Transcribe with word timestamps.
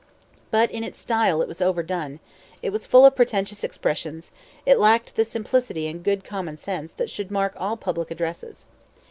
But 0.49 0.71
in 0.71 0.83
its 0.83 0.99
style 0.99 1.43
it 1.43 1.47
was 1.47 1.61
overdone; 1.61 2.19
it 2.63 2.71
was 2.71 2.87
full 2.87 3.05
of 3.05 3.15
pretentious 3.15 3.63
expressions; 3.63 4.31
it 4.65 4.79
lacked 4.79 5.15
the 5.15 5.23
simplicity 5.23 5.87
and 5.87 6.03
good 6.03 6.23
common 6.23 6.57
sense 6.57 6.91
that 6.93 7.07
should 7.11 7.29
mark 7.29 7.53
all 7.55 7.77
public 7.77 8.09
addresses. 8.09 8.65